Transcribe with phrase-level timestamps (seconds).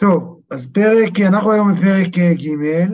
[0.00, 2.86] טוב, אז פרק, אנחנו היום בפרק ג'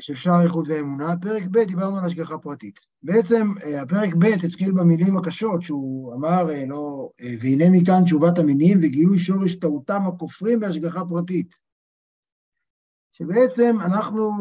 [0.00, 2.80] של שער איכות ואמונה, פרק ב' דיברנו על השגחה פרטית.
[3.02, 3.46] בעצם
[3.82, 7.08] הפרק ב' התחיל במילים הקשות שהוא אמר, לא,
[7.40, 11.54] והנה מכאן תשובת המינים וגילוי שורש טעותם הכופרים בהשגחה פרטית.
[13.12, 14.32] שבעצם אנחנו,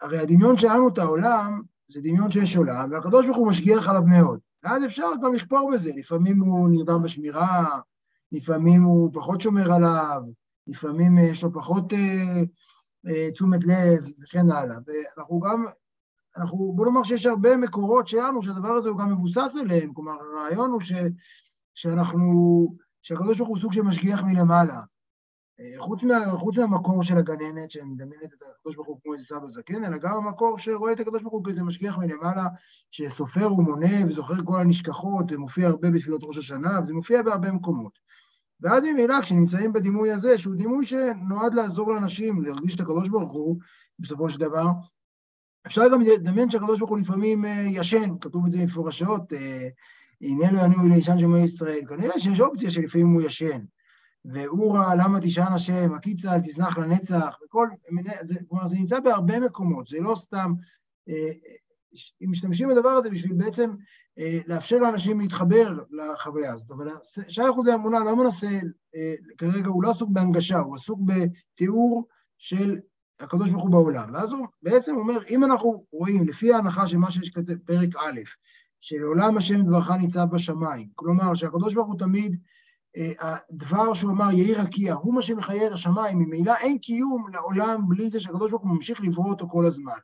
[0.00, 4.40] הרי הדמיון שלנו את העולם זה דמיון שיש עולם, והקדוש ברוך הוא משגיח עליו מאוד.
[4.62, 7.78] ואז אפשר גם לכפור בזה, לפעמים הוא נרדם בשמירה,
[8.32, 10.22] לפעמים הוא פחות שומר עליו,
[10.66, 12.42] לפעמים יש לו פחות אה,
[13.06, 14.76] אה, תשומת לב וכן הלאה.
[14.86, 15.64] ואנחנו גם,
[16.36, 20.70] אנחנו, בוא נאמר שיש הרבה מקורות שלנו שהדבר הזה הוא גם מבוסס עליהם, כלומר הרעיון
[20.70, 20.92] הוא ש,
[21.74, 22.28] שאנחנו,
[23.02, 24.80] שהקדוש ברוך הוא סוג של משגיח מלמעלה.
[25.60, 29.46] אה, חוץ, מה, חוץ מהמקור של הגננת שמדמיינת את הקדוש ברוך הוא כמו איזה סבא
[29.46, 32.46] זקן, אלא גם המקור שרואה את הקדוש ברוך הוא כאיזה משגיח מלמעלה,
[32.90, 37.98] שסופר ומונה וזוכר כל הנשכחות, זה מופיע הרבה בתפילות ראש השנה, וזה מופיע בהרבה מקומות.
[38.60, 43.56] ואז ממילא כשנמצאים בדימוי הזה, שהוא דימוי שנועד לעזור לאנשים להרגיש את הקדוש ברוך הוא,
[43.98, 44.66] בסופו של דבר,
[45.66, 49.68] אפשר גם לדמיין שהקדוש ברוך הוא לפעמים אה, ישן, כתוב את זה מפורשות, אה,
[50.20, 51.80] הנה לא יניעו לישן שמי ישראל.
[51.88, 53.60] כנראה שיש אופציה שלפעמים הוא ישן.
[54.24, 57.68] ואורה, למה תשען השם, הקיצה, אל תזנח לנצח, וכל,
[58.22, 60.52] זה, כלומר, זה נמצא בהרבה מקומות, זה לא סתם,
[61.08, 61.32] אה,
[62.22, 63.76] אם משתמשים בדבר הזה בשביל בעצם אה,
[64.46, 66.70] לאפשר לאנשים להתחבר לחוויה הזאת.
[66.70, 66.88] אבל
[67.28, 68.48] שי אחוזי אמונה לא מנסה,
[68.96, 72.78] אה, כרגע הוא לא עסוק בהנגשה, הוא עסוק בתיאור של
[73.20, 74.14] הקדוש ברוך הוא בעולם.
[74.14, 78.20] ואז הוא בעצם אומר, אם אנחנו רואים, לפי ההנחה של מה שיש בפרק א',
[78.80, 82.40] שלעולם השם דברך ניצב בשמיים, כלומר שהקדוש ברוך הוא תמיד,
[82.96, 87.88] אה, הדבר שהוא אמר, יהי רקיע, הוא מה שמחיה את השמיים, ממילא אין קיום לעולם
[87.88, 89.98] בלי זה שהקדוש ברוך הוא ממשיך לברוא אותו כל הזמן.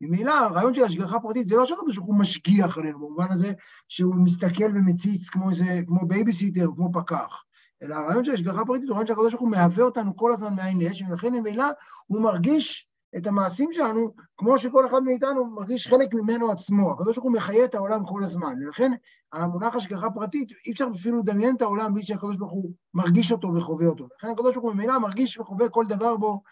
[0.00, 3.52] ממילא הרעיון של השגחה פרטית זה לא שהקדוש ברוך הוא משגיח עלינו, במובן הזה
[3.88, 7.42] שהוא מסתכל ומציץ כמו איזה, כמו בייביסיטר, כמו פקח,
[7.82, 10.80] אלא הרעיון של השגחה פרטית הוא רעיון שהקדוש ברוך הוא מהווה אותנו כל הזמן מאין
[10.80, 11.64] ליש, ולכן ממילא
[12.06, 16.92] הוא מרגיש את המעשים שלנו כמו שכל אחד מאיתנו מרגיש חלק ממנו עצמו.
[16.92, 18.92] הקדוש ברוך הוא מחיה את העולם כל הזמן, ולכן
[19.32, 23.54] המונח השגחה פרטית, אי אפשר אפילו לדמיין את העולם בלי שהקדוש ברוך הוא מרגיש אותו
[23.54, 24.08] וחווה אותו.
[24.18, 26.42] לכן הקדוש ברוך הוא ממילא מרגיש וחווה כל דבר בו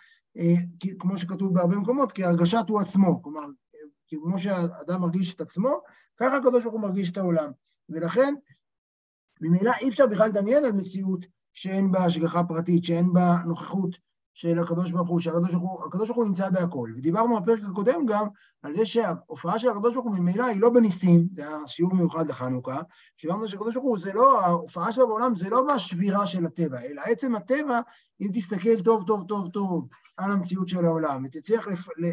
[0.99, 3.23] כמו שכתוב בהרבה מקומות, כהרגשת הוא עצמו.
[3.23, 3.41] כלומר,
[4.09, 5.81] כמו שהאדם מרגיש את עצמו,
[6.17, 7.51] ככה הקדוש ברוך הוא מרגיש את העולם.
[7.89, 8.35] ולכן,
[9.41, 13.99] ממילא אי אפשר בכלל לדמיין על מציאות שאין בה השגחה פרטית, שאין בה נוכחות
[14.35, 16.91] של הקדוש ברוך הוא, שהקדוש ברוך הוא, הקדוש ברוך הוא נמצא בהכל.
[16.97, 18.27] ודיברנו בפרק הקודם גם
[18.63, 22.29] על זה שההופעה של הקדוש ברוך הוא ממילא היא לא בניסים, זה היה שיעור מיוחד
[22.29, 22.81] לחנוכה,
[23.17, 27.03] שאמרנו שהקדוש ברוך הוא זה לא, ההופעה שלו בעולם זה לא בשבירה של הטבע, אלא
[27.05, 27.81] עצם הטבע,
[28.21, 31.69] אם תסתכל טוב טוב טוב טוב על המציאות של העולם, ותצליח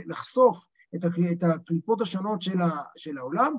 [0.05, 0.65] לחשוף
[0.95, 2.57] את הקליפות השונות של,
[2.97, 3.53] של העולם,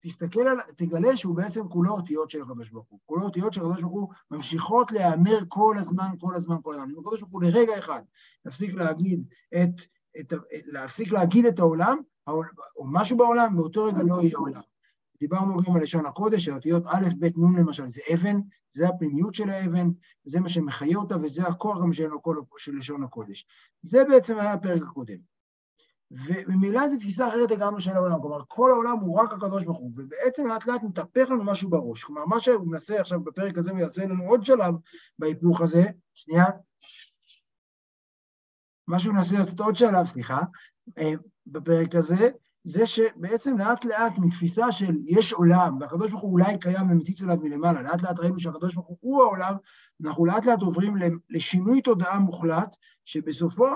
[0.00, 2.98] תסתכל על, תגלה שהוא בעצם כולו אותיות של הקדוש ברוך הוא.
[3.06, 6.90] כולו אותיות של הקדוש ברוך הוא ממשיכות להיאמר כל הזמן, כל הזמן, כל הזמן.
[6.90, 8.02] אם הקדוש ברוך הוא לרגע אחד
[8.44, 9.22] להפסיק להגיד
[9.54, 9.80] את,
[10.20, 10.32] את,
[10.66, 11.98] להפסיק להגיד את העולם,
[12.76, 14.60] או משהו בעולם, באותו רגע לא יהיה עולם.
[15.20, 18.40] דיברנו גם על לשון הקודש, האותיות א', ב', נ' למשל, זה אבן,
[18.70, 19.90] זה הפנימיות של האבן,
[20.24, 23.46] זה מה שמחיה אותה, וזה הכוח גם של לשון הקודש.
[23.82, 25.29] זה בעצם היה הפרק הקודם.
[26.10, 29.90] וממילא זו תפיסה אחרת לגמרי של העולם, כלומר כל העולם הוא רק הקדוש ברוך הוא,
[29.96, 33.78] ובעצם לאט לאט מתהפך לנו משהו בראש, כלומר מה שהוא מנסה עכשיו בפרק הזה, הוא
[33.78, 34.74] יעשה לנו עוד שלב
[35.18, 35.82] בהיפוך הזה,
[36.14, 36.44] שנייה,
[38.88, 40.40] מה שהוא מנסה לעשות עוד שלב, סליחה,
[40.98, 41.12] אה,
[41.46, 42.28] בפרק הזה,
[42.64, 47.36] זה שבעצם לאט לאט מתפיסה של יש עולם, והקדוש ברוך הוא אולי קיים ומציץ עליו
[47.36, 49.54] מלמעלה, לאט לאט ראינו שהקדוש ברוך הוא העולם,
[50.04, 50.94] אנחנו לאט לאט עוברים
[51.30, 53.66] לשינוי תודעה מוחלט, שבסופו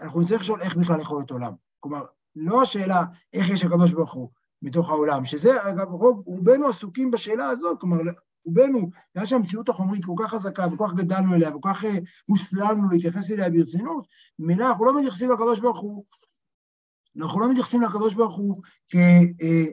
[0.00, 1.52] אנחנו נצטרך לשאול איך בכלל יכול להיות עולם.
[1.80, 2.04] כלומר,
[2.36, 4.30] לא השאלה איך יש הקדוש ברוך הוא
[4.62, 7.98] מתוך העולם, שזה, אגב, רוב, רובנו עסוקים בשאלה הזאת, כלומר,
[8.44, 12.88] רובנו, בגלל שהמציאות החומרית כל כך חזקה וכל כך גדלנו אליה וכל כך אה, הוסללנו
[12.88, 14.06] להתייחס אליה ברצינות,
[14.38, 16.04] ממילא אנחנו לא מתייחסים לקדוש ברוך הוא,
[17.16, 18.96] אנחנו לא מתייחסים לקדוש ברוך הוא כ,
[19.42, 19.64] אה,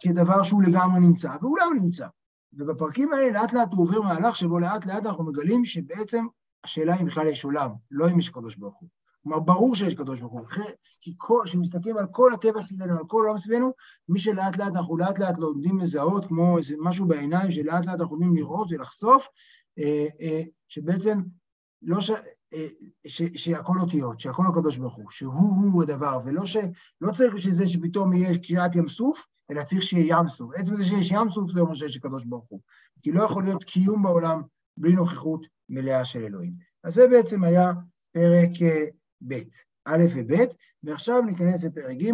[0.00, 2.06] כדבר שהוא לגמרי נמצא, ואולי הוא נמצא.
[2.52, 6.26] ובפרקים האלה לאט לאט הוא עובר מהלך שבו לאט לאט אנחנו מגלים שבעצם
[6.64, 8.88] השאלה אם בכלל יש עולם, לא אם יש קדוש ברוך הוא.
[9.22, 10.64] כלומר, ברור שיש קדוש ברוך הוא,
[11.00, 11.14] כי
[11.44, 13.72] כשמסתכלים על כל הטבע סביבנו, על כל העולם סביבנו,
[14.08, 18.16] מי שלאט לאט, אנחנו לאט לאט לומדים לזהות, כמו איזה משהו בעיניים, שלאט לאט אנחנו
[18.16, 19.28] לומדים לראות ולחשוף,
[19.78, 21.20] אה, אה, שבעצם
[21.82, 22.10] לא ש...
[22.54, 22.68] אה,
[23.06, 26.56] ש, שהכל אותיות, שהכל הקדוש ברוך הוא, שהוא-הוא הדבר, ולא ש...
[27.00, 30.50] לא צריך בשביל זה שפתאום יהיה קריאת ים סוף, אלא צריך שיהיה ים סוף.
[30.54, 32.60] עצם זה שיש ים סוף זה אומר שיש הקדוש ברוך הוא.
[33.02, 34.42] כי לא יכול להיות קיום בעולם
[34.76, 36.52] בלי נוכחות מלאה של אלוהים.
[36.84, 37.72] אז זה בעצם היה
[38.12, 38.50] פרק
[39.28, 39.34] ב',
[39.84, 40.32] א' וב',
[40.82, 42.10] ועכשיו ניכנס לפרק ג',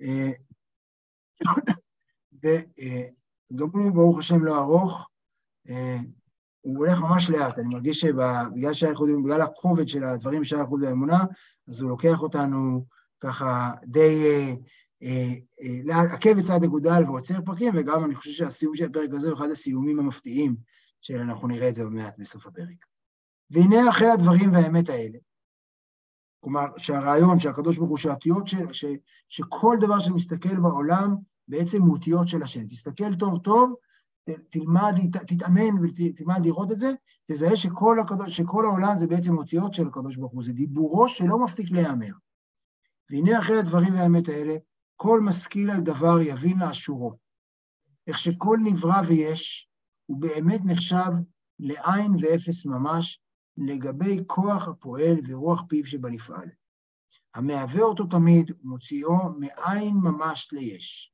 [0.00, 0.30] אה,
[2.42, 5.08] וגם הוא ברוך השם לא ארוך,
[5.68, 5.98] אה,
[6.60, 10.82] הוא הולך ממש לאט, אני מרגיש שבגלל שער ייחוד, בגלל הכובד של הדברים בשער ייחוד
[10.82, 11.24] והאמונה,
[11.68, 12.84] אז הוא לוקח אותנו
[13.20, 14.24] ככה די
[15.02, 15.34] אה,
[15.90, 19.50] אה, עקב בצד אגודל ועוצר פרקים, וגם אני חושב שהסיום של הפרק הזה הוא אחד
[19.50, 20.56] הסיומים המפתיעים,
[21.00, 22.86] שאנחנו נראה את זה עוד מעט בסוף הפרק.
[23.50, 25.18] והנה אחרי הדברים והאמת האלה,
[26.40, 28.84] כלומר שהרעיון שהקדוש ברוך הוא שהאותיות, ש, ש,
[29.28, 31.14] שכל דבר שמסתכל בעולם
[31.48, 32.66] בעצם הוא אותיות של השם.
[32.68, 33.74] תסתכל טוב טוב,
[34.50, 34.94] תלמד,
[35.26, 36.92] תתאמן ותלמד לראות את זה,
[37.30, 41.44] תזהה שכל, הקדוש, שכל העולם זה בעצם אותיות של הקדוש ברוך הוא, זה דיבורו שלא
[41.44, 42.12] מפסיק להיאמר.
[43.10, 44.56] והנה אחרי הדברים והאמת האלה,
[44.96, 47.12] כל משכיל על דבר יבין לאשורו.
[48.06, 49.68] איך שכל נברא ויש,
[50.06, 51.10] הוא באמת נחשב
[51.58, 53.20] לעין ואפס ממש,
[53.58, 56.48] לגבי כוח הפועל ורוח פיו שבנפעל.
[57.34, 61.12] המהווה אותו תמיד ומוציאו מאין ממש ליש.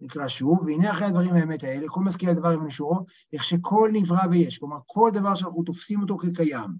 [0.00, 4.26] נקרא שוב, והנה אחרי הדברים האמת האלה, כל מזכיר הדבר עם אישורו, איך שכל נברא
[4.30, 6.70] ויש, כלומר כל דבר שאנחנו תופסים אותו כקיים,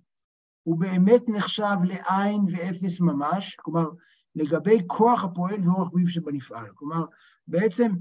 [0.63, 3.87] הוא באמת נחשב לעין ואפס ממש, כלומר
[4.35, 6.71] לגבי כוח הפועל ואורח פיו שבנפעל.
[6.75, 7.05] כלומר,
[7.49, 7.93] בעצם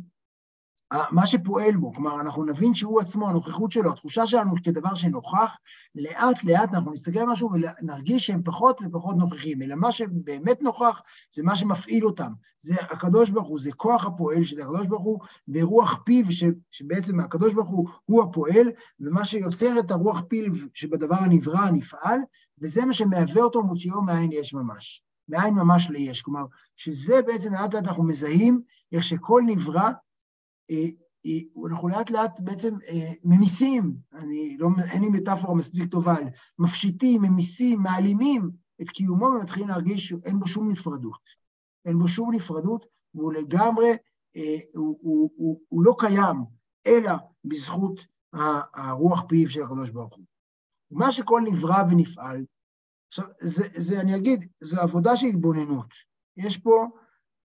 [1.11, 5.51] מה שפועל בו, כלומר, אנחנו נבין שהוא עצמו, הנוכחות שלו, התחושה שלנו כדבר שנוכח,
[5.95, 11.01] לאט לאט אנחנו נסתכל על משהו ונרגיש שהם פחות ופחות נוכחים, אלא מה שבאמת נוכח
[11.33, 12.31] זה מה שמפעיל אותם.
[12.59, 17.19] זה הקדוש ברוך הוא, זה כוח הפועל של הקדוש ברוך הוא ברוח פיו, ש, שבעצם
[17.19, 22.19] הקדוש ברוך הוא הוא הפועל, ומה שיוצר את הרוח פיו שבדבר הנברא, הנפעל,
[22.61, 25.03] וזה מה שמהווה אותו מוציאו מאין יש ממש.
[25.29, 26.21] מאין ממש ליש.
[26.21, 26.45] כלומר,
[26.75, 28.61] שזה בעצם לאט לאט אנחנו מזהים
[28.91, 29.89] איך שכל נברא
[30.71, 30.85] אה,
[31.25, 36.15] אה, אנחנו לאט לאט בעצם אה, ממיסים, אני לא, אין לי מטאפורה מספיק טובה,
[36.59, 38.51] מפשיטים, ממיסים, מעלימים
[38.81, 41.41] את קיומו ומתחילים להרגיש שאין בו שום נפרדות.
[41.85, 42.85] אין בו שום נפרדות,
[43.15, 43.89] והוא לגמרי,
[44.73, 46.37] הוא, הוא, הוא, הוא לא קיים,
[46.87, 47.11] אלא
[47.45, 48.05] בזכות
[48.73, 50.25] הרוח פיו של הקדוש ברוך הוא.
[50.91, 52.45] מה שכל נברא ונפעל,
[53.07, 55.93] עכשיו, זה, זה, אני אגיד, זו עבודה של התבוננות.
[56.37, 56.85] יש פה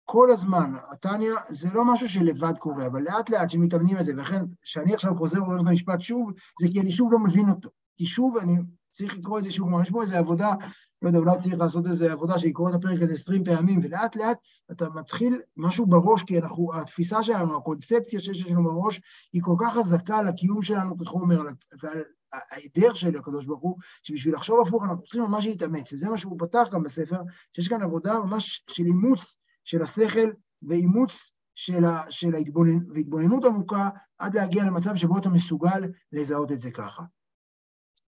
[0.09, 4.45] כל הזמן, התניא זה לא משהו שלבד קורה, אבל לאט לאט שמתאמנים על זה, ולכן
[4.63, 7.69] כשאני עכשיו חוזר ואומר את המשפט שוב, זה כי אני שוב לא מבין אותו.
[7.97, 8.57] כי שוב אני
[8.91, 10.55] צריך לקרוא את זה שוב, כלומר יש פה איזו עבודה,
[11.03, 14.39] לא יודע, אולי צריך לעשות איזו עבודה שיקרוא את הפרק הזה עשרים פעמים, ולאט לאט
[14.71, 19.01] אתה מתחיל משהו בראש, כי אנחנו, התפיסה שלנו, הקונספציה שיש לנו בראש,
[19.33, 21.43] היא כל כך חזקה על הקיום שלנו כחומר,
[21.83, 26.19] ועל ההיעדר של הקדוש ברוך הוא, שבשביל לחשוב הפוך אנחנו צריכים ממש להתאמץ, וזה מה
[26.19, 27.21] שהוא פתח גם בספר,
[27.57, 30.31] שיש כאן עבודה ממש של אימוץ של השכל
[30.63, 36.59] ואימוץ של, ה, של ההתבוננות, והתבוננות עמוקה עד להגיע למצב שבו אתה מסוגל לזהות את
[36.59, 37.03] זה ככה.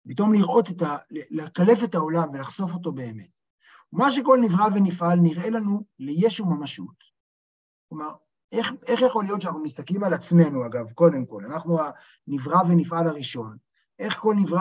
[0.09, 0.97] פתאום לראות את ה...
[1.11, 3.29] לקלף את העולם ולחשוף אותו באמת.
[3.93, 6.97] מה שכל נברא ונפעל נראה לנו לישו ממשות.
[7.89, 8.15] כלומר,
[8.53, 11.79] איך, איך יכול להיות שאנחנו מסתכלים על עצמנו, אגב, קודם כל, אנחנו
[12.29, 13.57] הנברא ונפעל הראשון,
[13.99, 14.61] איך כל נברא,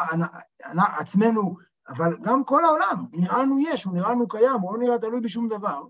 [0.99, 1.55] עצמנו,
[1.87, 5.21] אבל גם כל העולם, נראה לנו יש, הוא נראה לנו קיים, הוא לא נראה תלוי
[5.21, 5.83] בשום דבר.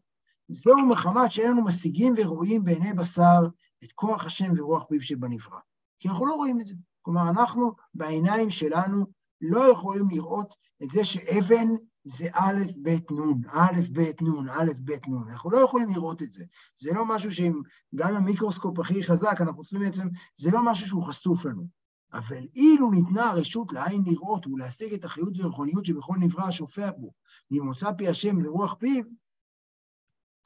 [0.49, 3.47] זהו מחמת שאין לנו משיגים ורואים בעיני בשר
[3.83, 5.59] את כוח השם ורוח פיו שבנברא.
[5.99, 6.75] כי אנחנו לא רואים את זה.
[7.01, 9.05] כלומר, אנחנו בעיניים שלנו
[9.41, 11.67] לא יכולים לראות את זה שאבן
[12.03, 15.29] זה א', ב', נ', א', ב', נ', א', ב', נ'.
[15.29, 16.43] אנחנו לא יכולים לראות את זה.
[16.77, 17.61] זה לא משהו שאם,
[17.95, 20.07] גם המיקרוסקופ הכי חזק, אנחנו צריכים בעצם,
[20.37, 21.67] זה לא משהו שהוא חשוף לנו.
[22.13, 27.11] אבל אילו ניתנה הרשות לעין לראות ולהשיג את החיות והרחוניות שבכל נברא השופע בו,
[27.51, 29.03] ממוצא פי השם ורוח פיו,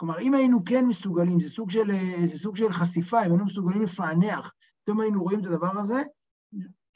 [0.02, 1.92] כלומר, אם היינו כן מסוגלים, זה סוג של,
[2.26, 4.52] זה סוג של חשיפה, אם היינו מסוגלים לפענח,
[4.84, 6.02] פתאום היינו רואים את הדבר הזה,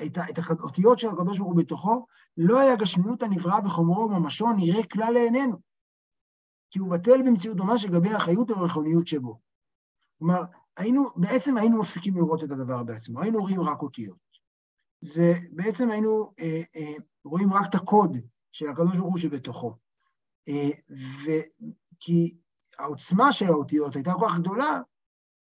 [0.05, 2.05] את, את האותיות של הקדוש ברוך הוא בתוכו,
[2.37, 5.57] לא היה גשמיות הנברא וחומרו וממשו נראה כלל לעינינו.
[6.71, 9.39] כי הוא בטל במציאות דומה שגבי החיות והרכוניות שבו.
[10.19, 10.43] כלומר,
[10.77, 14.17] היינו, בעצם היינו מפסיקים לראות את הדבר בעצמו, היינו רואים רק אותיות.
[15.01, 16.93] זה בעצם היינו אה, אה,
[17.25, 18.17] רואים רק את הקוד
[18.51, 19.75] של הקדוש ברוך הוא שבתוכו.
[20.47, 22.44] אה, וכי
[22.79, 24.79] העוצמה של האותיות הייתה כל כך גדולה,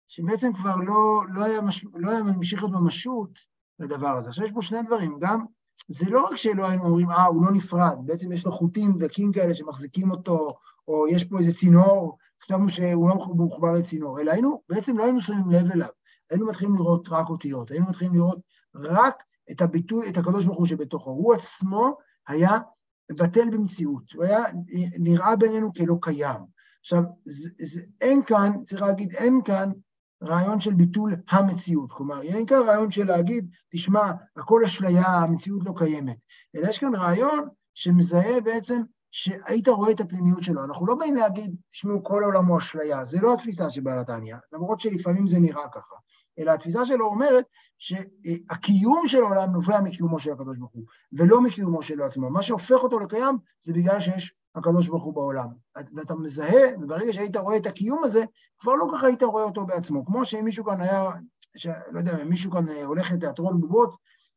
[0.08, 3.30] שבעצם כבר לא, לא, היה, מש, לא היה ממשיך להיות ממשות
[3.78, 4.28] לדבר הזה.
[4.28, 5.44] עכשיו יש פה שני דברים, גם,
[5.88, 9.32] זה לא רק שלא היינו אומרים, אה, הוא לא נפרד, בעצם יש לו חוטים דקים
[9.32, 10.52] כאלה שמחזיקים אותו,
[10.88, 15.20] או יש פה איזה צינור, חשבנו שהוא לא מחובר לצינור, אלא היינו, בעצם לא היינו
[15.20, 15.88] שמים לב אליו,
[16.30, 18.38] היינו מתחילים לראות רק אותיות, היינו מתחילים לראות
[18.74, 21.10] רק את הביטוי, את הקדוש ברוך הוא שבתוכו.
[21.10, 21.96] הוא עצמו
[22.28, 22.58] היה
[23.12, 24.44] בטל במציאות, הוא היה
[24.98, 26.57] נראה בינינו כלא קיים.
[26.88, 29.70] עכשיו, זה, זה, אין כאן, צריך להגיד, אין כאן
[30.22, 31.92] רעיון של ביטול המציאות.
[31.92, 36.16] כלומר, אין כאן רעיון של להגיד, תשמע, הכל אשליה, המציאות לא קיימת.
[36.56, 40.64] אלא יש כאן רעיון שמזהה בעצם שהיית רואה את הפנימיות שלו.
[40.64, 44.36] אנחנו לא באים להגיד, תשמעו, כל העולם הוא אשליה, זה לא התפיסה של בעל התניא,
[44.52, 45.96] למרות שלפעמים זה נראה ככה.
[46.38, 47.44] אלא התפיסה שלו אומרת,
[47.78, 52.30] שהקיום של העולם נובע מקיומו של הקדוש ברוך הוא, ולא מקיומו שלו עצמו.
[52.30, 55.48] מה שהופך אותו לקיים זה בגלל שיש הקדוש ברוך הוא בעולם.
[55.94, 58.24] ואתה מזהה, וברגע שהיית רואה את הקיום הזה,
[58.58, 60.06] כבר לא ככה היית רואה אותו בעצמו.
[60.06, 61.10] כמו שאם מישהו כאן היה,
[61.56, 61.66] ש...
[61.66, 63.96] לא יודע, אם מישהו כאן הולך לתיאטרון בובות,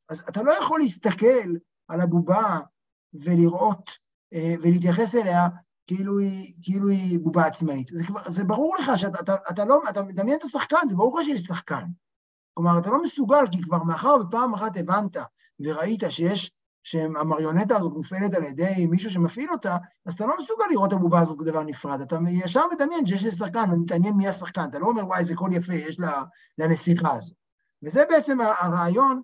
[0.09, 1.55] אז אתה לא יכול להסתכל
[1.87, 2.59] על הבובה
[3.13, 3.91] ולראות
[4.33, 5.47] אה, ולהתייחס אליה
[5.87, 7.87] כאילו היא, כאילו היא בובה עצמאית.
[7.87, 11.19] זה, כבר, זה ברור לך שאתה אתה, אתה לא, אתה מדמיין את השחקן, זה ברור
[11.19, 11.83] לך שיש שחקן.
[12.53, 15.17] כלומר, אתה לא מסוגל, כי כבר מאחר ופעם אחת הבנת
[15.59, 16.51] וראית שיש,
[16.83, 21.19] שהמריונטה הזאת מופעלת על ידי מישהו שמפעיל אותה, אז אתה לא מסוגל לראות את הבובה
[21.19, 22.01] הזאת כדבר נפרד.
[22.01, 24.69] אתה ישר מדמיין שיש שחקן, ומתעניין מי השחקן.
[24.69, 25.97] אתה לא אומר, וואי, איזה קול יפה יש
[26.57, 27.35] לנסיכה הזאת.
[27.83, 29.21] וזה בעצם הרעיון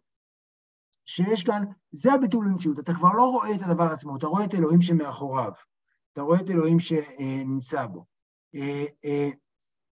[1.06, 2.80] שיש כאן, זה הביטול למציאות.
[2.80, 5.52] אתה כבר לא רואה את הדבר עצמו, אתה רואה את אלוהים שמאחוריו.
[6.14, 8.06] אתה רואה את אלוהים שנמצא בו.
[8.56, 9.30] אה, אה,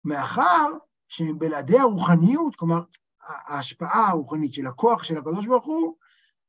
[0.05, 0.73] מאחר
[1.09, 2.83] שבלעדי הרוחניות, כלומר,
[3.27, 5.95] ההשפעה הרוחנית של הכוח של הקדוש ברוך הוא,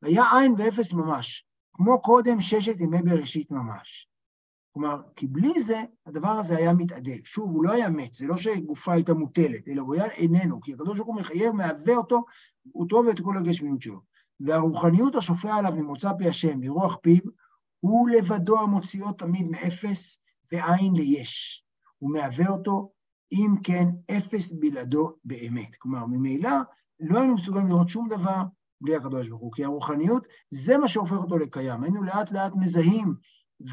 [0.02, 4.08] היה עין ואפס ממש, כמו קודם ששת ימי בראשית ממש.
[4.74, 7.12] כלומר, כי בלי זה, הדבר הזה היה מתאדה.
[7.24, 10.74] שוב, הוא לא היה מת, זה לא שגופה הייתה מוטלת, אלא הוא היה איננו, כי
[10.74, 12.24] הקדוש ברוך הוא מחייב, מהווה אותו,
[12.76, 14.00] אותו ואת כל הגשמיות שלו.
[14.40, 17.22] והרוחניות השופע עליו ממוצא פי השם, מרוח פיו,
[17.80, 20.20] הוא לבדו המוציאו תמיד מאפס
[20.52, 21.66] ועין ליש.
[22.00, 22.92] הוא מהווה אותו,
[23.34, 23.88] אם כן,
[24.18, 25.76] אפס בלעדו באמת.
[25.80, 26.50] כלומר, ממילא
[27.00, 28.42] לא היינו מסוגלים לראות שום דבר
[28.82, 31.84] בלי הקדוש ברוך הוא, כי הרוחניות, זה מה שהופך אותו לקיים.
[31.84, 33.16] היינו לאט לאט מזהים,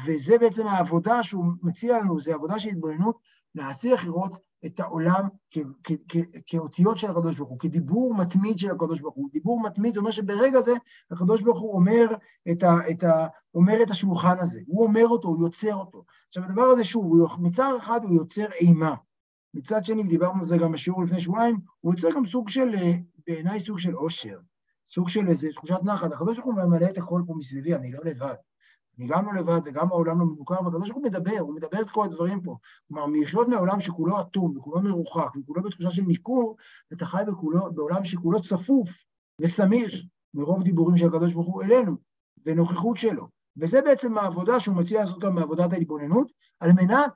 [0.05, 3.17] וזה בעצם העבודה שהוא מציע לנו, זה עבודה של התבוננות,
[3.55, 5.27] להצליח לראות את העולם
[6.47, 9.29] כאותיות של הקדוש ברוך הוא, כדיבור מתמיד של הקדוש ברוך הוא.
[9.33, 10.73] דיבור מתמיד, זה אומר שברגע זה
[11.11, 12.15] הקדוש ברוך הוא אומר
[12.51, 16.03] את, ה, את, ה, אומר את השולחן הזה, הוא אומר אותו, הוא יוצר אותו.
[16.27, 18.95] עכשיו, הדבר הזה, שוב, מצד אחד הוא יוצר אימה.
[19.53, 22.71] מצד שני, ודיברנו על זה גם בשיעור לפני שבועיים, הוא יוצר גם סוג של,
[23.27, 24.39] בעיניי סוג של עושר,
[24.87, 26.11] סוג של איזו תחושת נחת.
[26.11, 28.35] הקדוש ברוך הוא ממלא את הכל פה מסביבי, אני לא לבד.
[28.99, 31.89] אני גם לא לבד וגם העולם לא מבוקר, והקדוש ברוך הוא מדבר, הוא מדבר את
[31.89, 32.57] כל הדברים פה.
[32.87, 36.55] כלומר, מלחיות מעולם שכולו אטום וכולו מרוחק וכולו בתחושה של ניכור,
[36.93, 38.89] אתה חי בכולו, בעולם שכולו צפוף
[39.41, 39.93] וסמיך
[40.33, 41.95] מרוב דיבורים של הקדוש ברוך הוא אלינו,
[42.45, 43.27] ונוכחות שלו.
[43.57, 47.11] וזה בעצם העבודה שהוא מציע לעשות גם מעבודת ההתבוננות, על מנת אה, אה,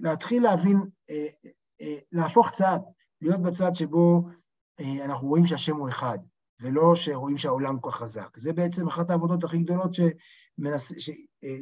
[0.00, 0.76] להתחיל להבין,
[1.10, 1.26] אה,
[1.80, 2.78] אה, להפוך צד,
[3.22, 4.22] להיות בצד שבו
[4.80, 6.18] אה, אנחנו רואים שהשם הוא אחד.
[6.60, 8.28] ולא שרואים שהעולם כל כך חזק.
[8.36, 11.10] זה בעצם אחת העבודות הכי גדולות שמנס, ש,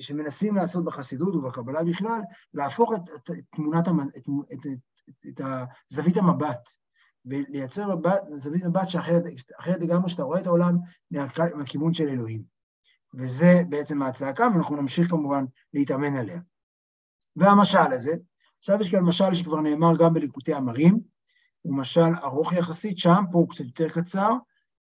[0.01, 2.21] שמנסים לעשות בחסידות ובקבלה בכלל,
[2.55, 4.67] להפוך את, את, תמונת, את, את,
[5.27, 5.41] את, את
[5.89, 6.69] זווית המבט,
[7.25, 9.23] ולייצר מבט, זווית מבט שאחרת
[9.81, 10.77] לגמרי שאתה רואה את העולם
[11.11, 12.43] מה, מהכיוון של אלוהים.
[13.15, 15.45] וזה בעצם הצעקה, ואנחנו נמשיך כמובן
[15.75, 16.41] להתאמן עליה.
[17.37, 18.13] והמשל הזה,
[18.59, 21.01] עכשיו יש כאן משל שכבר נאמר גם בליקוטי אמרים,
[21.63, 24.33] הוא משל ארוך יחסית שם, פה הוא קצת יותר קצר,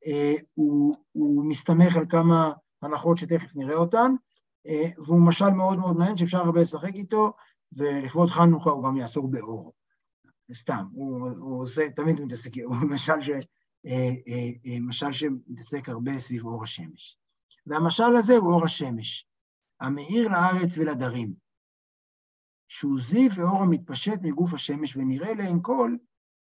[0.06, 4.12] אה, הוא, הוא מסתמך על כמה הנחות שתכף נראה אותן,
[4.66, 7.32] אה, והוא משל מאוד מאוד מעניין שאפשר הרבה לשחק איתו,
[7.72, 9.72] ולכבוד חנוכה הוא גם יעסוק באור.
[10.54, 13.28] סתם, הוא, הוא עושה, תמיד מתעסק, הוא משל, ש,
[13.86, 17.18] אה, משל שמתעסק הרבה סביב אור השמש.
[17.66, 19.26] והמשל הזה הוא אור השמש,
[19.80, 21.43] המאיר לארץ ולדרים,
[22.68, 25.96] שהוא זיו ואור המתפשט מגוף השמש ונראה לעין כל,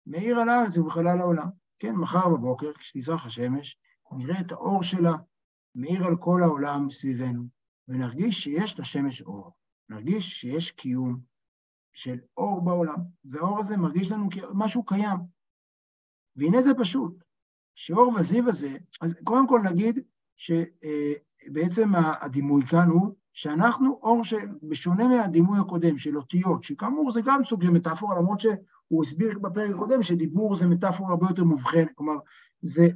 [0.07, 1.47] מאיר על הארץ ובחלל העולם.
[1.79, 3.77] כן, מחר בבוקר, כשתזרח השמש,
[4.11, 5.13] נראה את האור שלה
[5.75, 7.43] מאיר על כל העולם סביבנו,
[7.88, 9.51] ונרגיש שיש לשמש אור.
[9.89, 11.19] נרגיש שיש קיום
[11.93, 15.17] של אור בעולם, והאור הזה מרגיש לנו כמשהו קיים.
[16.35, 17.23] והנה זה פשוט,
[17.75, 19.99] שאור וזיו הזה, אז קודם כל נגיד
[20.38, 27.63] שבעצם הדימוי כאן הוא שאנחנו אור שבשונה מהדימוי הקודם של אותיות, שכאמור זה גם סוג
[27.63, 32.15] של מטאפורה, למרות שהוא הסביר בפרק הקודם שדיבור זה מטאפורה הרבה יותר מובחנת, כלומר,
[32.62, 32.88] זה,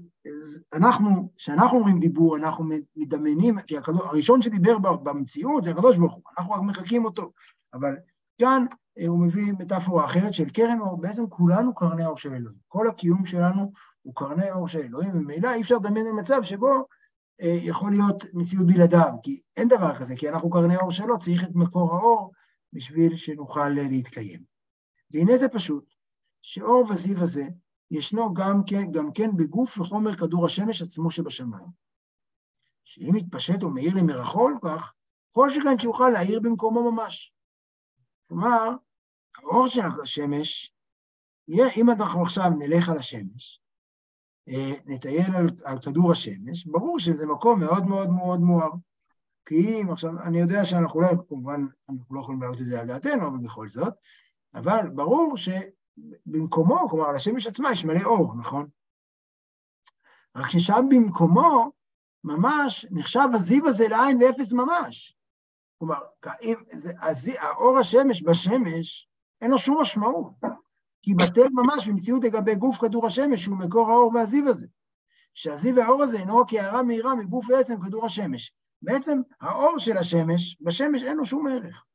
[0.42, 6.14] זה אנחנו, כשאנחנו אומרים דיבור, אנחנו מדמיינים, כי הקדוש, הראשון שדיבר במציאות זה הקדוש ברוך
[6.14, 7.32] הוא, אנחנו רק מחקים אותו,
[7.74, 7.96] אבל
[8.40, 8.66] כאן
[9.00, 12.88] אה, הוא מביא מטאפורה אחרת של קרן אור, בעצם כולנו קרני אור של אלוהים, כל
[12.88, 13.72] הקיום שלנו
[14.02, 16.86] הוא קרני אור של אלוהים, וממילא אי אפשר לדמיין במצב שבו
[17.40, 21.56] יכול להיות מציאות בלעדיו, כי אין דבר כזה, כי אנחנו קרני אור שלו, צריך את
[21.56, 22.32] מקור האור
[22.74, 24.44] בשביל שנוכל להתקיים.
[25.12, 25.94] והנה זה פשוט,
[26.42, 27.44] שאור וזיו הזה
[27.92, 31.84] ישנו גם כן, גם כן בגוף וחומר כדור השמש עצמו שבשמיים.
[32.84, 34.94] שאם יתפשט ומאיר למרחול כך,
[35.32, 37.34] כל שכן שיוכל להאיר במקומו ממש.
[38.28, 38.70] כלומר,
[39.38, 40.74] האור של השמש,
[41.50, 43.63] אם אנחנו עכשיו נלך על השמש, אה,
[44.86, 48.70] נטייל על, על כדור השמש, ברור שזה מקום מאוד מאוד מאוד מואר.
[49.46, 52.88] כי אם עכשיו, אני יודע שאנחנו לא, כמובן, אנחנו לא יכולים להעלות את זה על
[52.88, 53.94] דעתנו, אבל בכל זאת,
[54.54, 58.68] אבל ברור שבמקומו, כלומר, על השמש עצמה יש מלא אור, נכון?
[60.36, 61.72] רק ששם במקומו
[62.24, 65.18] ממש נחשב הזיו הזה לעין ואפס ממש.
[65.80, 66.00] כלומר,
[66.42, 69.10] אם זה, הזי, האור השמש בשמש,
[69.42, 70.34] אין לו שום משמעות,
[71.04, 74.68] כי בטל ממש במציאות לגבי גוף כדור השמש, שהוא מקור האור והזיו הזה.
[75.34, 78.54] שהזיו והאור הזה אינו רק הערה מהירה מגוף ועצם כדור השמש.
[78.82, 81.86] בעצם האור של השמש, בשמש אין לו שום ערך.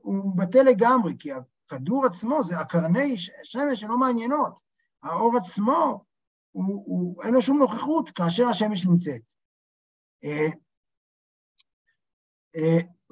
[0.00, 4.60] הוא בטל לגמרי, כי הכדור עצמו, זה הקרני שמש שלא מעניינות.
[5.02, 6.04] האור עצמו,
[6.52, 9.22] הוא, הוא, אין לו שום נוכחות כאשר השמש נמצאת.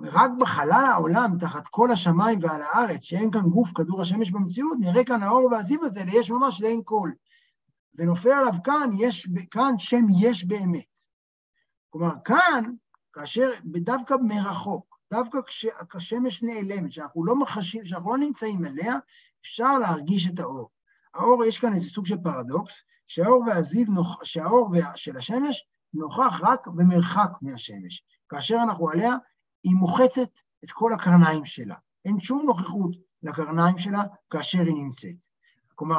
[0.02, 5.04] רק בחלל העולם, תחת כל השמיים ועל הארץ, שאין כאן גוף כדור השמש במציאות, נראה
[5.04, 7.10] כאן האור והזיו הזה, ויש ממש לאין כל.
[7.94, 10.84] ונופל עליו כאן, יש, כאן שם יש באמת.
[11.90, 12.64] כלומר, כאן,
[13.12, 18.94] כאשר, דווקא מרחוק, דווקא כשהשמש נעלמת, שאנחנו לא מחשים, שאנחנו לא נמצאים עליה,
[19.42, 20.70] אפשר להרגיש את האור.
[21.14, 22.72] האור, יש כאן איזה סוג של פרדוקס,
[23.06, 23.86] שהאור והזיו,
[24.22, 28.04] שהאור של השמש נוכח רק במרחק מהשמש.
[28.28, 29.16] כאשר אנחנו עליה,
[29.64, 30.30] היא מוחצת
[30.64, 31.74] את כל הקרניים שלה.
[32.04, 35.26] אין שום נוכחות לקרניים שלה כאשר היא נמצאת.
[35.74, 35.98] כלומר,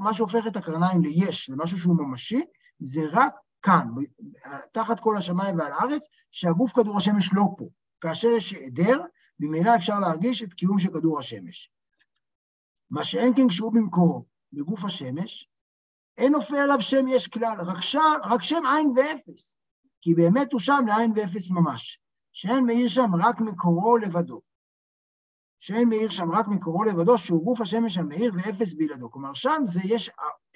[0.00, 2.40] מה שהופך את הקרניים ליש, למשהו שהוא ממשי,
[2.78, 3.88] זה רק כאן,
[4.72, 7.68] תחת כל השמיים ועל הארץ, שהגוף כדור השמש לא פה.
[8.00, 9.00] כאשר יש היעדר,
[9.40, 11.70] ממילא אפשר להרגיש את קיום של כדור השמש.
[12.90, 15.48] מה שאין כן כשהוא במקורו בגוף השמש,
[16.18, 17.96] אין נופל עליו שם יש כלל, רק, ש...
[18.24, 19.58] רק שם עין ואפס,
[20.00, 22.00] כי באמת הוא שם לעין ואפס ממש,
[22.32, 24.40] שאין מאיר שם רק מקורו לבדו.
[25.60, 29.10] שאין מאיר שם רק מקורו לבדו, שהוא גוף השמש המאיר ואפס בלעדו.
[29.10, 30.10] כלומר, שם זה יש,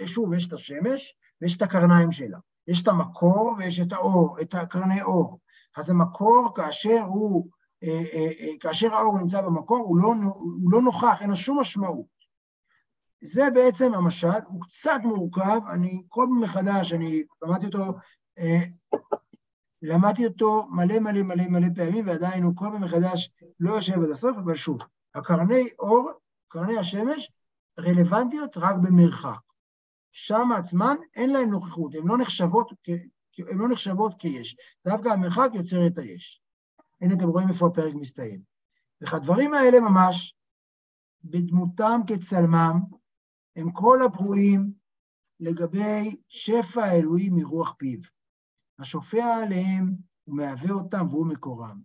[0.07, 2.39] שוב, יש את השמש ויש את הקרניים שלה.
[2.69, 5.41] יש את המקור ויש את האור, את הקרני אור.
[5.77, 7.49] אז המקור, כאשר הוא,
[7.83, 11.61] אה, אה, אה, כאשר האור נמצא במקור, הוא לא, הוא לא נוכח, אין לו שום
[11.61, 12.17] משמעות.
[13.21, 17.85] זה בעצם המשל, הוא קצת מורכב, אני כל פעם מחדש, אני למדתי אותו,
[18.39, 18.63] אה,
[19.83, 24.11] למדתי אותו מלא מלא מלא מלא פעמים, ועדיין הוא כל פעם מחדש לא יושב עד
[24.11, 24.79] הסוף, אבל שוב,
[25.15, 26.11] הקרני אור,
[26.49, 27.31] קרני השמש,
[27.81, 29.39] רלוונטיות רק במרחק.
[30.13, 32.73] שם עצמן אין להן נוכחות, הן לא נחשבות,
[33.51, 34.57] הן לא נחשבות כיש.
[34.87, 36.43] דווקא המרחק יוצר את היש.
[37.01, 38.41] הנה אתם רואים איפה הפרק מסתיים.
[39.01, 40.35] וכדברים האלה ממש,
[41.25, 42.81] בדמותם כצלמם,
[43.57, 44.73] הם כל הברואים
[45.41, 47.99] לגבי שפע האלוהים מרוח פיו.
[48.79, 51.81] השופע עליהם ומהווה אותם והוא מקורם.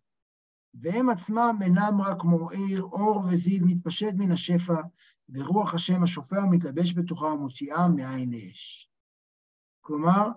[0.73, 4.81] והם עצמם אינם רק כמו עיר, אור וזיו מתפשט מן השפע,
[5.29, 8.89] ורוח השם השופע מתלבש בתוכה ומוציאם מעין אש.
[9.81, 10.27] כלומר,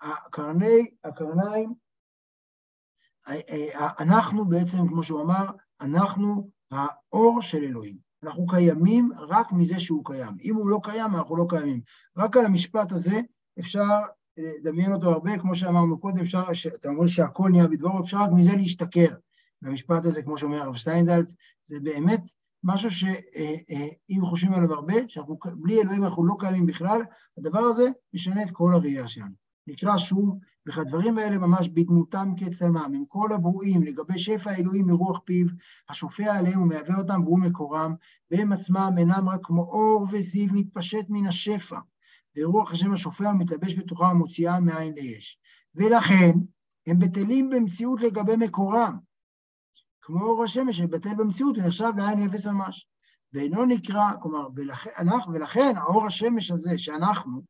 [0.00, 1.74] הקרני, הקרניים,
[4.00, 5.46] אנחנו בעצם, כמו שהוא אמר,
[5.80, 7.98] אנחנו האור של אלוהים.
[8.22, 10.36] אנחנו קיימים רק מזה שהוא קיים.
[10.42, 11.80] אם הוא לא קיים, אנחנו לא קיימים.
[12.16, 13.20] רק על המשפט הזה
[13.58, 13.98] אפשר
[14.36, 16.42] לדמיין אותו הרבה, כמו שאמרנו קודם, אפשר,
[16.74, 19.08] אתה אומר שהכל נהיה בדברו, אפשר רק מזה להשתכר.
[19.62, 22.22] במשפט הזה, כמו שאומר הרב שטיינזלץ, זה באמת
[22.64, 27.02] משהו שאם חושבים עליו הרבה, שאנחנו בלי אלוהים אנחנו לא קיימים בכלל,
[27.38, 29.42] הדבר הזה משנה את כל הראייה שלנו.
[29.66, 35.46] נקרא שוב, וכדברים האלה ממש בדמותם כצלמם, עם כל הברואים, לגבי שפע האלוהים מרוח פיו,
[35.88, 37.94] השופע עליהם ומהווה אותם והוא מקורם,
[38.30, 41.78] והם עצמם אינם רק כמו אור וזיו מתפשט מן השפע,
[42.36, 45.38] ורוח השם השופע מתלבש בתוכם ומוציאה מאין לאש.
[45.74, 46.32] ולכן,
[46.86, 48.98] הם בטלים במציאות לגבי מקורם,
[50.02, 52.88] כמו אור השמש שבטל במציאות ונחשב לעין אפס ממש.
[53.32, 54.90] ואינו נקרא, כלומר, ולכן,
[55.32, 57.42] ולכן האור השמש הזה שאנחנו,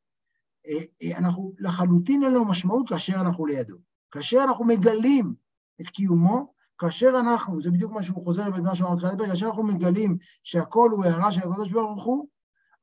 [0.68, 3.76] אה, אה, אנחנו לחלוטין אין לו משמעות כאשר אנחנו לידו.
[4.10, 5.34] כאשר אנחנו מגלים
[5.80, 9.62] את קיומו, כאשר אנחנו, זה בדיוק מה שהוא חוזר במה אמר בתחילת הפרק, כאשר אנחנו
[9.62, 12.28] מגלים שהכל הוא הערה של הקדוש ברוך הוא,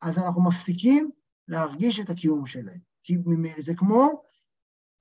[0.02, 1.10] אז אנחנו מפסיקים
[1.50, 2.80] להרגיש את הקיום שלהם.
[3.04, 3.18] כי
[3.58, 4.24] זה כמו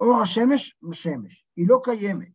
[0.01, 2.29] אור השמש בשמש, היא לא קיימת,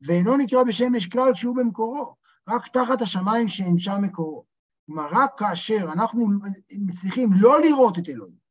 [0.00, 2.14] ואינו נקרא בשמש כלל כשהוא במקורו,
[2.48, 4.44] רק תחת השמיים שאין שם מקורו.
[4.86, 6.28] כלומר, רק כאשר אנחנו
[6.70, 8.48] מצליחים לא לראות את אלוהים,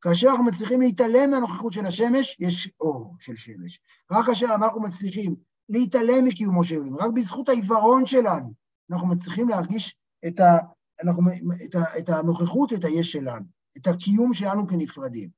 [0.00, 3.80] כאשר אנחנו מצליחים להתעלם מהנוכחות של השמש, יש אור של שמש.
[4.10, 5.34] רק כאשר אנחנו מצליחים
[5.68, 8.52] להתעלם מקיומו של אלוהים, רק בזכות העיוורון שלנו,
[8.90, 10.58] אנחנו מצליחים להרגיש את, ה,
[11.02, 11.22] אנחנו,
[11.64, 13.44] את, ה, את הנוכחות ואת היש שלנו,
[13.76, 15.30] את הקיום שלנו כנפרדים.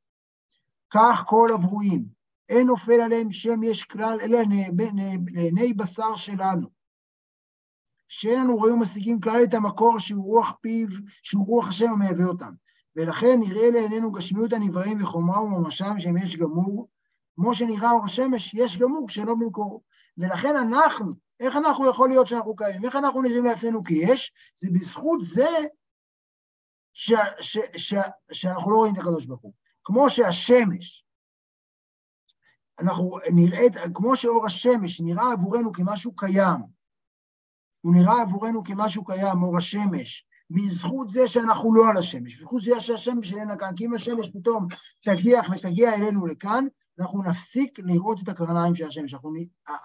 [0.90, 2.04] כך כל הברואים,
[2.48, 4.38] אין נופל עליהם שם יש כלל, אלא
[5.32, 6.68] לעיני בשר שלנו.
[8.08, 10.88] שאין לנו רואים ומשיגים כלל את המקור שהוא רוח פיו,
[11.22, 12.52] שהוא רוח השם המהווה אותם.
[12.96, 16.88] ולכן נראה לעינינו גשמיות הנבראים וחומרה וממשם שהם יש גמור,
[17.34, 19.82] כמו שנראה אור השמש, יש גמור שאינו במקורו.
[20.18, 22.84] ולכן אנחנו, איך אנחנו יכול להיות שאנחנו קיימים?
[22.84, 24.32] איך אנחנו נראים לעצמנו כי יש?
[24.56, 25.48] זה בזכות זה
[26.94, 27.94] ש, ש, ש,
[28.33, 29.52] שאנחנו לא רואים את הקדוש ברוך הוא.
[29.85, 31.04] כמו שהשמש
[32.78, 33.62] אנחנו נראה,
[33.94, 36.61] כמו שאור השמש נראה עבורנו כמשהו קיים,
[37.80, 42.80] הוא נראה עבורנו כמשהו קיים, אור השמש, בזכות זה שאנחנו לא על השמש, בזכות זה
[42.80, 44.66] שהשמש איננה כאן, כי אם השמש פתאום
[45.02, 46.64] תגיח ותגיע אלינו לכאן,
[46.98, 49.33] אנחנו נפסיק לראות את הקרניים של השמש, אנחנו,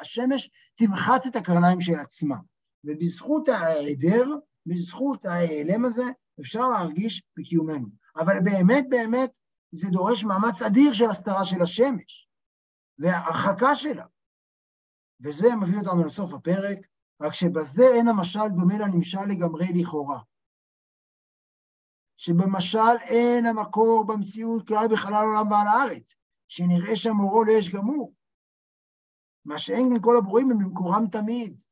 [0.01, 2.35] השמש תמחץ את הקרניים של עצמה.
[2.83, 4.27] ובזכות ההיעדר,
[4.65, 6.05] בזכות ההיעלם הזה,
[6.39, 7.87] אפשר להרגיש בקיומנו.
[8.15, 9.37] אבל באמת באמת
[9.71, 12.29] זה דורש מאמץ אדיר של הסתרה של השמש,
[12.99, 14.05] והרחקה שלה.
[15.21, 16.77] וזה מביא אותנו לסוף הפרק,
[17.21, 20.19] רק שבזה אין המשל דומה לנמשל לגמרי לכאורה.
[22.17, 26.15] שבמשל אין המקור במציאות כלל בחלל עולם ועל הארץ,
[26.47, 28.13] שנראה שם אורו לאש גמור.
[29.45, 31.63] מה שאין כן כל הברואים הם במקורם תמיד.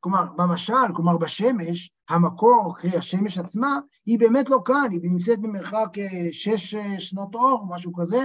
[0.00, 5.98] כלומר, במשל, כלומר בשמש, המקור, קרי השמש עצמה, היא באמת לא כאן, היא נמצאת במרחק
[5.98, 8.24] אה, שש אה, שנות אור, משהו כזה,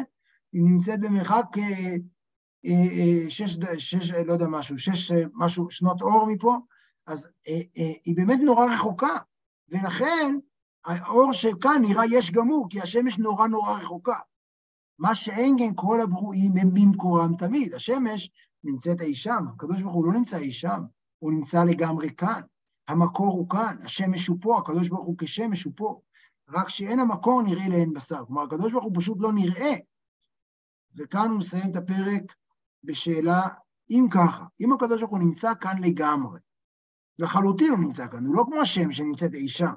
[0.53, 1.45] היא נמצאת במרחק
[2.65, 6.57] אה, שש, שש, לא יודע משהו, שש משהו שנות אור מפה,
[7.07, 7.29] אז
[8.05, 9.17] היא באמת נורא רחוקה,
[9.69, 10.35] ולכן
[10.85, 14.19] האור שכאן נראה יש גמור, כי השמש נורא נורא רחוקה.
[14.99, 17.73] מה שאין כן כל הברואים הם ממקורם תמיד.
[17.73, 18.31] השמש
[18.63, 20.81] נמצאת אי שם, הקדוש ברוך הוא לא נמצא אי שם,
[21.21, 22.41] הוא נמצא לגמרי כאן.
[22.87, 26.01] המקור הוא כאן, השמש הוא פה, הקדוש ברוך הוא כשמש הוא פה.
[26.49, 28.25] רק שאין המקור נראה לאין בשר.
[28.25, 29.73] כלומר, הקדוש ברוך הוא פשוט לא נראה.
[30.95, 32.35] וכאן הוא מסיים את הפרק
[32.83, 33.41] בשאלה,
[33.89, 36.39] אם ככה, אם הקדוש ברוך הוא נמצא כאן לגמרי,
[37.19, 39.73] לחלוטין הוא נמצא כאן, הוא לא כמו השם שנמצאת אי שם.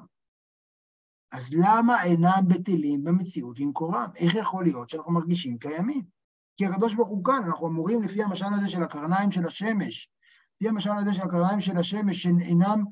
[1.31, 4.09] אז למה אינם בטלים במציאות למקורם?
[4.15, 6.03] איך יכול להיות שאנחנו מרגישים קיימים?
[6.57, 10.09] כי הקדוש ברוך הוא כאן, אנחנו אמורים לפי המשל הזה של הקרניים של השמש,
[10.55, 12.83] לפי המשל הזה של הקרניים של השמש, שאינם,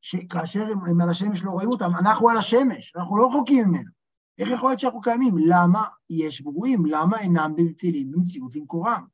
[0.00, 3.90] שכאשר הם על השמש לא רואים אותם, אנחנו על השמש, אנחנו לא רחוקים ממנו.
[4.38, 5.34] איך יכול להיות שאנחנו קיימים?
[5.38, 6.86] למה יש ברואים?
[6.86, 9.06] למה אינם בטלים במציאות למקורם?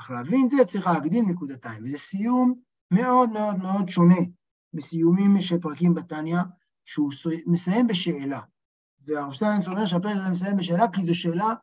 [0.00, 2.54] אך להבין זה צריך להקדים נקודתיים, וזה סיום
[2.90, 4.20] מאוד מאוד מאוד שונה
[4.74, 6.38] מסיומים של פרקים בתניא,
[6.84, 7.10] שהוא
[7.46, 8.40] מסיים בשאלה.
[9.06, 11.54] והרב שטיינץ אומר שהפרק הזה מסיים בשאלה, כי זו שאלה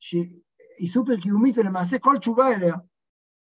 [0.00, 2.74] שהיא סופר קיומית, ולמעשה כל תשובה אליה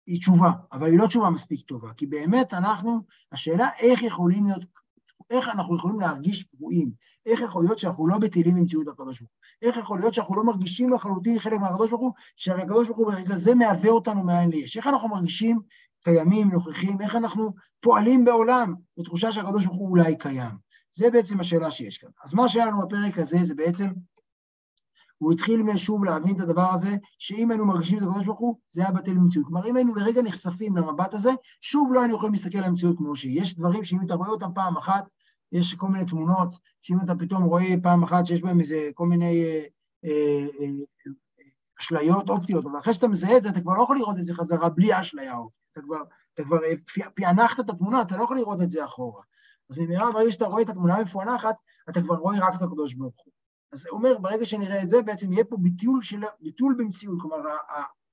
[0.08, 4.62] היא תשובה, אבל היא לא תשובה מספיק טובה, כי באמת אנחנו, השאלה איך יכולים להיות,
[5.30, 6.92] איך אנחנו יכולים להרגיש פגועים,
[7.26, 10.44] איך יכול להיות שאנחנו לא בטילים במציאות הקדוש ברוך הוא, איך יכול להיות שאנחנו לא
[10.44, 14.50] מרגישים לחלוטין חלק מהקדוש ברוך הוא, שהרי הקדוש ברוך הוא ברגע זה מהווה אותנו מאין
[14.50, 15.60] ליש, איך אנחנו מרגישים
[16.04, 20.56] קיימים, נוכחים, איך אנחנו פועלים בעולם בתחושה שהקדוש ברוך הוא אולי קיים.
[20.96, 22.10] זה בעצם השאלה שיש כאן.
[22.24, 23.90] אז מה שהיה לנו בפרק הזה זה בעצם,
[25.24, 28.82] הוא התחיל שוב להבין את הדבר הזה, שאם היינו מרגישים את הקדוש ברוך הוא, זה
[28.82, 29.48] היה בטל במציאות.
[29.48, 31.32] כלומר, אם היינו לרגע נחשפים למבט הזה,
[31.62, 33.42] שוב לא היינו יכולים להסתכל על המציאות כמו שהיא.
[33.42, 35.06] יש דברים שאם אתה רואה אותם פעם אחת,
[35.52, 39.44] יש כל מיני תמונות, שאם אתה פתאום רואה פעם אחת שיש בהם איזה כל מיני
[39.44, 39.64] אה,
[40.06, 40.68] אה, אה,
[41.80, 44.34] אשליות אופטיות, אבל אחרי שאתה מזהה את זה, אתה כבר לא יכול לראות את זה
[44.34, 45.64] חזרה בלי אשליה אופטית.
[45.72, 46.02] אתה כבר,
[46.34, 46.58] אתה כבר
[47.16, 49.22] פענחת את התמונה, אתה לא יכול לראות את זה אחורה.
[49.70, 51.56] אז נראה, ברגע שאתה רואה את התמונה המפוענחת,
[51.90, 53.43] אתה כבר רואה רק את הקדוש ברוך הוא.
[53.74, 57.38] אז הוא אומר, ברגע שנראה את זה, בעצם יהיה פה ביטול, של, ביטול במציאות, כלומר,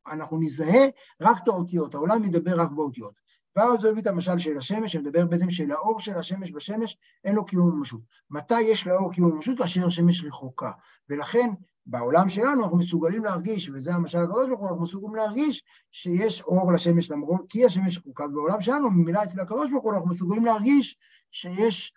[0.06, 0.86] אנחנו נזהה
[1.20, 3.14] רק את האותיות, העולם ידבר רק באותיות.
[3.56, 7.34] ואז הוא הביא את המשל של השמש, שמדבר בעצם של האור של השמש בשמש, אין
[7.34, 8.00] לו קיום ממשות.
[8.30, 9.58] מתי יש לאור קיום ממשות?
[9.58, 10.70] כאשר השמש רחוקה.
[11.08, 11.50] ולכן,
[11.86, 16.72] בעולם שלנו אנחנו מסוגלים להרגיש, וזה המשל הקדוש ברוך הוא, אנחנו מסוגלים להרגיש שיש אור
[16.72, 18.26] לשמש למרות, כי השמש רחוקה.
[18.28, 20.96] בעולם שלנו, ממילא אצל הקדוש ברוך הוא, אנחנו מסוגלים להרגיש
[21.30, 21.92] שיש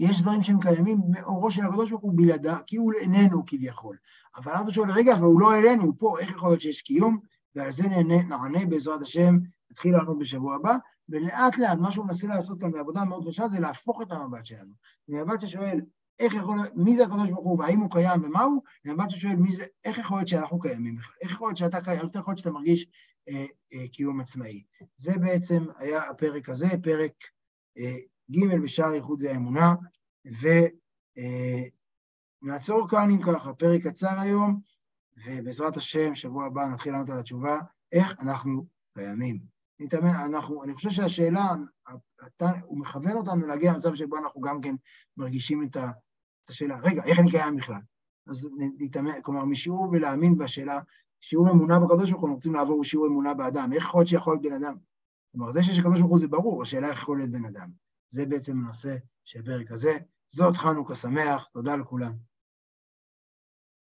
[0.00, 3.96] יש דברים שהם קיימים מאורו של הקדוש ברוך הוא בלעדה, כי הוא איננו כביכול.
[4.36, 7.18] אבל אנחנו שואלים, רגע, והוא לא אלינו, הוא פה, איך יכול להיות שיש קיום?
[7.54, 9.38] ועל זה נענה, נענה בעזרת השם,
[9.70, 10.76] נתחיל לענות בשבוע הבא,
[11.08, 14.72] ולאט לאט, מה שהוא מנסה לעשות כאן בעבודה מאוד קשה, זה להפוך את המבט שלנו.
[15.08, 15.80] מבט ששואל,
[16.18, 19.36] איך יכול להיות, מי זה הקדוש ברוך הוא, והאם הוא קיים ומה הוא, מבט ששואל,
[19.36, 21.14] מי זה, איך יכול להיות שאנחנו קיימים בכלל?
[21.20, 22.86] איך יכול להיות שאתה קיים, איך יכול להיות שאתה מרגיש
[23.28, 24.62] אה, אה, קיום עצמאי?
[24.96, 27.12] זה בעצם היה הפרק הזה, פרק
[27.78, 27.96] אה,
[28.30, 29.74] ג' בשער איחוד והאמונה,
[32.42, 34.60] ונעצור כאן אם ככה, פרק קצר היום,
[35.26, 37.58] ובעזרת השם, שבוע הבא נתחיל לענות על התשובה,
[37.92, 39.38] איך אנחנו קיימים.
[40.04, 41.54] אנחנו, אני חושב שהשאלה,
[42.26, 44.74] אתה, הוא מכוון אותנו להגיע למצב שבו אנחנו גם כן
[45.16, 45.90] מרגישים את, ה,
[46.44, 47.80] את השאלה, רגע, איך אני קיים בכלל?
[48.26, 50.80] אז נתאמן, כלומר, משיעור ולהאמין בשאלה,
[51.20, 54.42] שיעור אמונה בקדוש ברוך הוא, רוצים לעבור שיעור אמונה באדם, איך יכול להיות שיכול להיות
[54.42, 54.76] בן אדם?
[55.32, 57.70] כלומר, זה שיש הקדוש ברוך הוא זה ברור, השאלה איך יכול להיות בן אדם.
[58.10, 59.98] זה בעצם הנושא של הפרק הזה.
[60.30, 62.29] זאת חנוכה שמח, תודה לכולם.